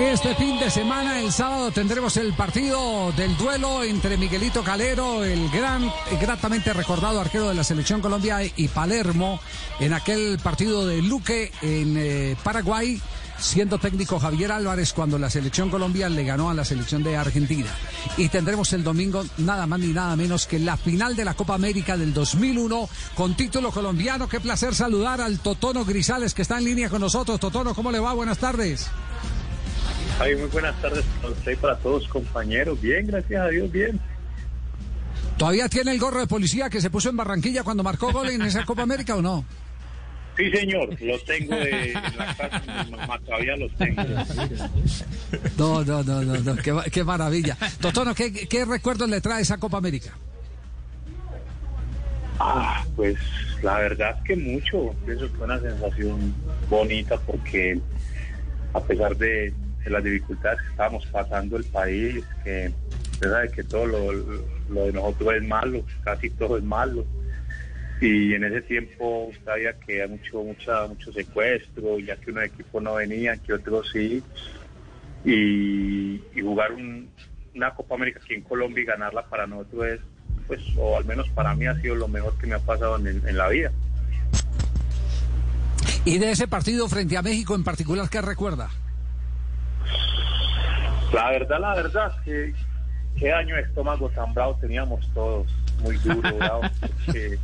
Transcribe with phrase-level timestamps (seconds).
[0.00, 5.50] Este fin de semana, el sábado, tendremos el partido del duelo entre Miguelito Calero, el
[5.50, 9.40] gran, gratamente recordado arquero de la Selección Colombia, y Palermo,
[9.78, 12.98] en aquel partido de Luque en eh, Paraguay,
[13.38, 17.70] siendo técnico Javier Álvarez cuando la Selección Colombia le ganó a la Selección de Argentina.
[18.16, 21.54] Y tendremos el domingo nada más ni nada menos que la final de la Copa
[21.54, 24.28] América del 2001 con título colombiano.
[24.28, 27.38] Qué placer saludar al Totono Grisales que está en línea con nosotros.
[27.38, 28.14] Totono, ¿cómo le va?
[28.14, 28.90] Buenas tardes.
[30.20, 32.78] Ay, muy buenas tardes para usted y para todos compañeros.
[32.78, 33.98] Bien, gracias a Dios, bien.
[35.38, 38.42] ¿Todavía tiene el gorro de policía que se puso en Barranquilla cuando marcó gol en
[38.42, 39.46] esa Copa América o no?
[40.36, 44.02] Sí, señor, lo tengo de, en la casa de mi mamá, todavía los tengo.
[45.56, 47.56] No, no, no, no, no, Qué, qué maravilla.
[47.80, 50.10] Totono, ¿qué, ¿qué recuerdos le trae esa Copa América?
[52.38, 53.16] Ah, pues
[53.62, 54.94] la verdad es que mucho.
[55.06, 56.34] Pienso que fue una sensación
[56.68, 57.80] bonita porque
[58.74, 59.52] a pesar de,
[59.84, 62.70] de las dificultades que estábamos pasando el país, que
[63.12, 67.04] usted sabe que todo lo, de nosotros es malo, casi todo es malo.
[68.00, 72.82] Y en ese tiempo sabía que había mucho, mucha, mucho secuestro, ya que unos equipos
[72.82, 74.22] no venían, que otros sí.
[75.24, 77.10] Y, y jugar un-
[77.54, 80.00] una Copa América aquí en Colombia y ganarla para nosotros es,
[80.46, 83.06] pues, o al menos para mí ha sido lo mejor que me ha pasado en,
[83.28, 83.70] en la vida.
[86.04, 88.70] Y de ese partido frente a México en particular, ¿qué recuerda?
[91.12, 92.52] La verdad, la verdad, que
[93.18, 95.46] qué daño de estómago tan bravo teníamos todos,
[95.82, 97.38] muy duro, bravo, porque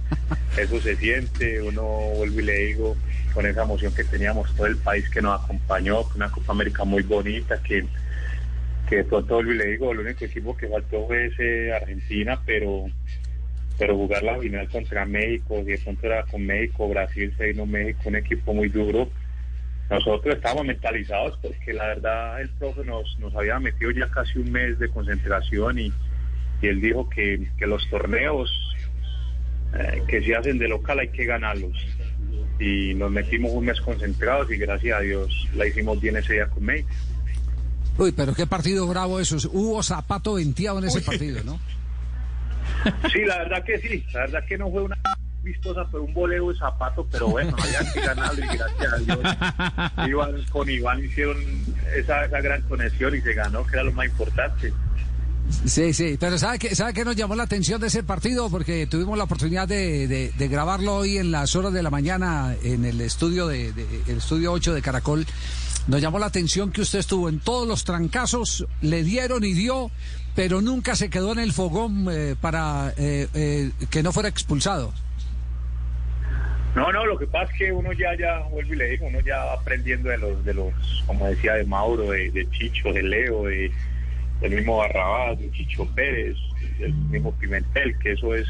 [0.56, 1.82] eso se siente, uno
[2.16, 2.96] vuelve y le digo,
[3.34, 6.84] con esa emoción que teníamos todo el país que nos acompañó, con una Copa América
[6.84, 7.84] muy bonita, que,
[8.88, 12.40] que de pronto vuelvo y le digo, el único equipo que faltó fue ese Argentina,
[12.46, 12.86] pero
[13.78, 17.66] pero jugar la final contra México, si de pronto era con México, Brasil, se vino
[17.66, 19.10] México, un equipo muy duro,
[19.90, 24.50] nosotros estábamos mentalizados porque la verdad el profe nos, nos había metido ya casi un
[24.50, 25.92] mes de concentración y,
[26.60, 28.50] y él dijo que, que los torneos
[29.78, 31.72] eh, que se hacen de local hay que ganarlos.
[32.58, 36.46] Y nos metimos un mes concentrados y gracias a Dios la hicimos bien ese día
[36.48, 36.88] con México.
[37.98, 39.36] Uy, pero qué partido bravo eso.
[39.52, 41.58] Hubo zapato venteado en ese partido, ¿no?
[43.12, 44.96] Sí, la verdad que sí, la verdad que no fue una
[45.46, 49.18] vistosa, fue un voleo de zapato, pero bueno, había que ganarlo y gracias a Dios
[50.08, 51.36] Iván, con Iván hicieron
[51.96, 54.72] esa, esa gran conexión y se ganó, que era lo más importante.
[55.64, 58.50] Sí, sí, pero ¿sabe qué, ¿sabe qué nos llamó la atención de ese partido?
[58.50, 62.56] Porque tuvimos la oportunidad de, de- de grabarlo hoy en las horas de la mañana
[62.64, 65.24] en el estudio de, de- el estudio 8 de Caracol.
[65.86, 69.92] Nos llamó la atención que usted estuvo en todos los trancazos, le dieron y dio,
[70.34, 74.92] pero nunca se quedó en el fogón eh, para eh, eh, que no fuera expulsado.
[76.76, 79.20] No, no, lo que pasa es que uno ya, ya, vuelvo y le digo, uno
[79.20, 80.74] ya va aprendiendo de los, de los,
[81.06, 83.72] como decía, de Mauro, de, de Chicho, de Leo, de,
[84.42, 86.36] del mismo Barrabás, de Chicho Pérez,
[86.78, 88.46] del mismo Pimentel, que eso es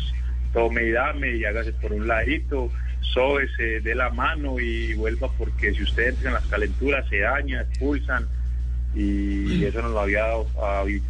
[0.53, 2.69] tome y dame y hágase por un ladito,
[3.01, 7.61] sóbese, dé la mano y vuelva porque si usted entra en las calenturas se daña,
[7.61, 8.27] expulsan
[8.93, 10.25] y eso nos lo había,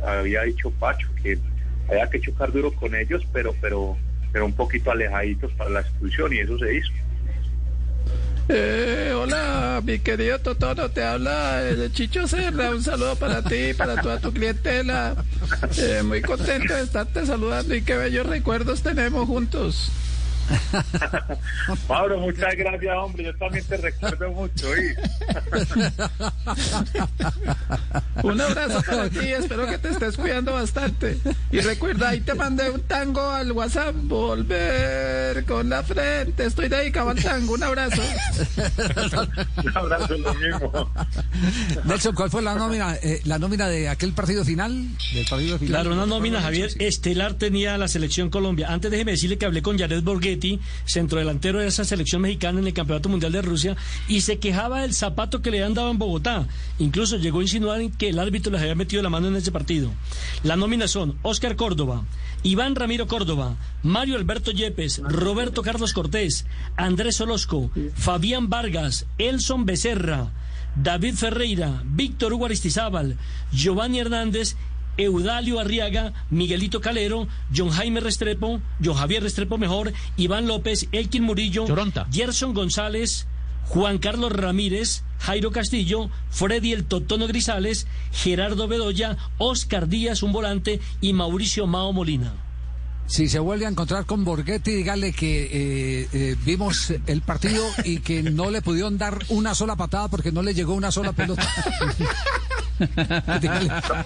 [0.04, 1.38] había dicho Pacho, que
[1.88, 3.96] había que chocar duro con ellos, pero, pero,
[4.32, 6.92] pero un poquito alejaditos para la expulsión y eso se hizo.
[8.48, 12.70] Eh, hola, mi querido Totono, te habla eh, Chicho Serra.
[12.70, 15.16] Un saludo para ti, para toda tu clientela.
[15.76, 19.90] Eh, muy contento de estarte saludando y qué bellos recuerdos tenemos juntos.
[21.88, 23.24] Mauro, muchas gracias, hombre.
[23.24, 24.66] Yo también te recuerdo mucho.
[28.22, 31.18] Un abrazo para ti, espero que te estés cuidando bastante.
[31.50, 37.10] Y recuerda, ahí te mandé un tango al WhatsApp, volver con la frente, estoy dedicado
[37.10, 38.02] al tango, un abrazo.
[39.64, 40.90] Un abrazo, lo mismo.
[41.84, 44.72] Nelson, ¿cuál fue la nómina, eh, la nómina de aquel partido final?
[45.12, 45.82] Del partido final.
[45.82, 48.68] Claro, una nómina, Javier, estelar tenía la selección Colombia.
[48.70, 50.02] Antes déjeme decirle que hablé con Jared
[50.84, 53.76] Centrodelantero de esa selección mexicana en el Campeonato Mundial de Rusia,
[54.08, 56.46] y se quejaba del zapato que le han dado en Bogotá.
[56.78, 59.90] Incluso llegó a insinuar que el árbitro les había metido la mano en ese partido.
[60.42, 62.04] La nómina son Oscar Córdoba,
[62.42, 66.46] Iván Ramiro Córdoba, Mario Alberto Yepes, Roberto Carlos Cortés,
[66.76, 70.30] Andrés Orozco, Fabián Vargas, Elson Becerra,
[70.76, 73.16] David Ferreira, Víctor Hugo Aristizábal,
[73.50, 74.56] Giovanni Hernández,
[74.96, 81.66] Eudalio Arriaga, Miguelito Calero, John Jaime Restrepo, John Javier Restrepo mejor, Iván López, Elkin Murillo,
[81.66, 82.06] Lloronta.
[82.12, 83.26] Gerson González,
[83.66, 90.80] Juan Carlos Ramírez, Jairo Castillo, Freddy el Totono Grisales, Gerardo Bedoya, Oscar Díaz, un volante,
[91.00, 92.34] y Mauricio Mao Molina.
[93.06, 97.98] Si se vuelve a encontrar con Borghetti, dígale que eh, eh, vimos el partido y
[97.98, 101.46] que no le pudieron dar una sola patada porque no le llegó una sola pelota.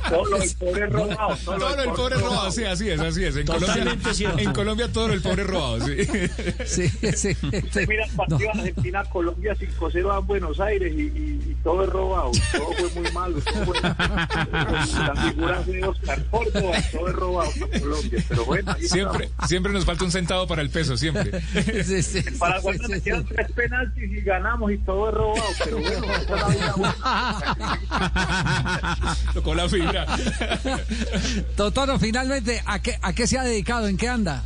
[0.09, 1.37] Todo el pobre robado.
[1.45, 3.37] Todo el pobre robado, sí, así es, así es.
[3.37, 5.97] En Colombia, Totalmente en Colombia todo el pobre robado, sí.
[6.67, 7.37] Sí, sí.
[7.65, 12.31] Usted mira el partido Argentina-Colombia 5-0 a Buenos Aires y, y- y todo es robado.
[12.53, 13.41] Todo fue muy malo.
[13.41, 18.25] todo fue- la figura de Oscar Córdoba, todo es robado para Colombia.
[18.29, 19.49] Pero bueno, Siempre, estamos.
[19.49, 21.41] siempre nos falta un centavo para el peso, siempre.
[21.85, 23.11] Sí, sí, sí, Paraguay sí, sí.
[23.29, 25.43] tres penaltis y ganamos y todo es robado.
[25.65, 26.95] Pero bueno, esa es la vida buena.
[29.35, 30.07] Tocó la fibra.
[31.57, 33.89] Totono, finalmente, ¿a qué, ¿a qué se ha dedicado?
[33.89, 34.45] ¿En qué anda?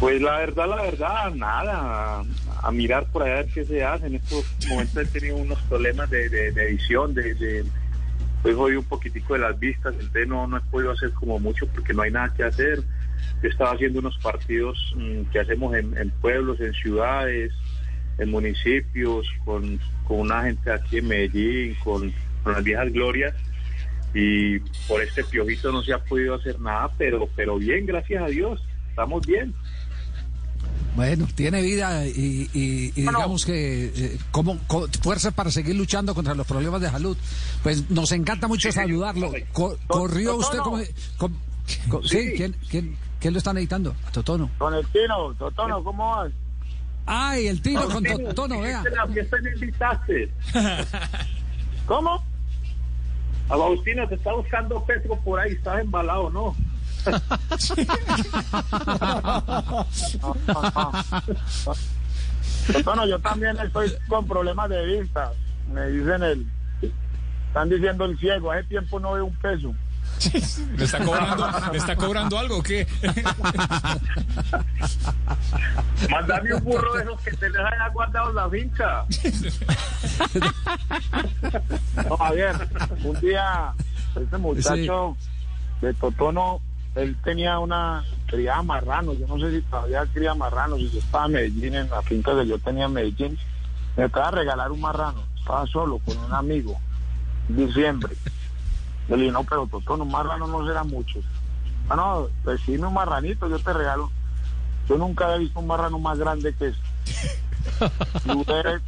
[0.00, 2.24] Pues la verdad, la verdad, nada.
[2.62, 4.06] A, mirar por allá a ver qué se hace.
[4.06, 7.64] En estos momentos he tenido unos problemas de, de, de edición, de, de
[8.36, 11.66] estoy jodido un poquitico de las vistas, entonces no, no he podido hacer como mucho
[11.68, 12.82] porque no hay nada que hacer.
[13.42, 17.52] Yo estaba haciendo unos partidos mm, que hacemos en, en pueblos, en ciudades,
[18.18, 23.34] en municipios, con, con una gente aquí en Medellín, con, con las viejas glorias.
[24.14, 24.58] Y
[24.88, 28.62] por este piojito no se ha podido hacer nada, pero, pero bien, gracias a Dios,
[28.90, 29.54] estamos bien.
[30.94, 36.14] Bueno, tiene vida y, y- y digamos que eh, como, co- fuerza para seguir luchando
[36.14, 37.14] contra los problemas de salud.
[37.62, 39.30] Pues nos encanta mucho Sí, saludarlo.
[39.52, 40.46] Co- corrió Totono.
[40.46, 40.78] usted como...
[41.18, 41.36] com-
[41.90, 42.32] co- sí, Sí.
[42.38, 43.94] ¿quién, quién, quién lo está editando?
[44.08, 44.48] A Totono.
[44.56, 46.32] Con el Tino, Totono, ¿cómo vas?
[47.06, 48.80] Ay, el tiro con Tino, vea.
[48.80, 50.32] ¿hiciste la fiesta me invitaste?
[51.86, 52.24] ¿Cómo?
[53.48, 56.56] Agustina, te está buscando Petro por ahí, estás embalado, ¿no?
[62.84, 65.32] Bueno, yo también estoy con problemas de vista.
[65.72, 66.46] Me dicen el.
[67.48, 69.72] Están diciendo el ciego, hace tiempo no veo un peso.
[70.76, 72.86] ¿Le está cobrando, ¿le está cobrando algo o qué?
[76.10, 79.04] Mándame un burro de esos que te les haya guardado en la finca.
[82.08, 82.56] No, Javier,
[83.02, 83.74] un día
[84.14, 85.16] este muchacho
[85.80, 86.60] de Totono,
[86.94, 91.26] él tenía una, criaba marranos, yo no sé si todavía cría marranos, y yo estaba
[91.26, 93.38] en Medellín, en la finca que yo tenía en Medellín,
[93.96, 96.78] me acaba de regalar un marrano, estaba solo con un amigo,
[97.48, 98.16] en diciembre.
[99.08, 101.20] Le dije, no, pero Totono, un marrano no será mucho.
[101.86, 104.10] Bueno, pues sí, un marranito, yo te regalo.
[104.88, 106.78] Yo nunca había visto un marrano más grande que ese.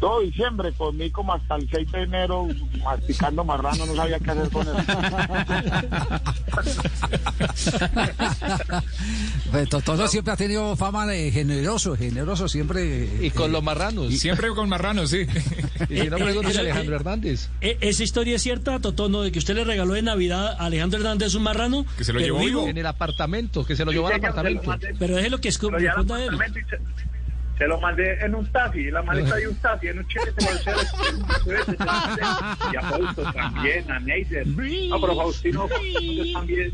[0.00, 2.46] Todo diciembre comí como hasta el 6 de enero
[2.84, 4.74] masticando marrano, no sabía qué hacer con él.
[9.50, 13.08] Pues Totono siempre ha tenido fama de generoso, generoso siempre.
[13.22, 14.12] Y con eh, los marranos.
[14.18, 15.26] Siempre con marranos, sí.
[15.88, 17.48] Y si no, Eh, pregúntele eh, a eh, Alejandro Hernández.
[17.60, 20.98] E- ¿Esa historia es cierta, Totono, de que usted le regaló de Navidad a Alejandro
[20.98, 21.86] Hernández un marrano?
[21.96, 22.66] Que se lo llevó vivo.
[22.68, 24.74] En el apartamento, que se lo llevó al lo apartamento.
[24.98, 26.30] Pero déjelo que escu- Pero ya responda él.
[27.58, 30.70] Se, lo mandé en un taxi, la maleta de un taxi, en un chile se
[30.72, 30.80] lo.
[32.72, 34.46] Y a Fausto también, a Neider.
[34.46, 36.72] No, pero Faustino, Faustino también.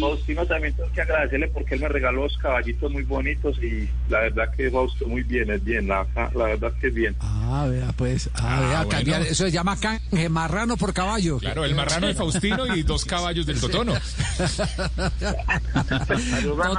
[0.00, 4.20] Faustino también tengo que agradecerle porque él me regaló dos caballitos muy bonitos y la
[4.20, 6.04] verdad que Fausto muy bien, es bien, la,
[6.34, 7.16] la verdad que es bien.
[7.20, 8.28] Ah, vea, pues.
[8.34, 8.90] Ah, Ah, vea, bueno.
[8.90, 11.38] cambiar- eso se llama canje, marrano por caballo.
[11.38, 13.94] Claro, el marrano de Faustino y dos caballos del Totono.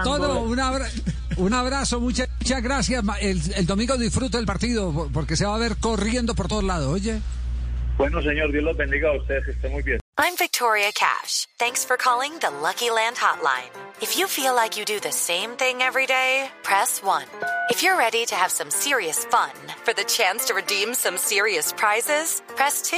[0.03, 0.89] Totono, un, abra-
[1.37, 3.03] un abrazo, muchas, muchas gracias.
[3.21, 6.63] El, el domingo disfruta el partido por- porque se va a ver corriendo por todos
[6.63, 7.21] lados, oye.
[7.97, 9.99] Bueno, señor, Dios los bendiga a ustedes, que estén muy bien.
[10.17, 11.47] I'm Victoria Cash.
[11.57, 13.69] Thanks for calling the Lucky Land Hotline.
[14.01, 17.23] If you feel like you do the same thing every day, press 1.
[17.69, 19.51] If you're ready to have some serious fun
[19.83, 22.97] for the chance to redeem some serious prizes, press 2.